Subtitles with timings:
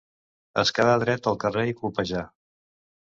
[0.61, 2.25] Es quedà dret al carrer i colpejà.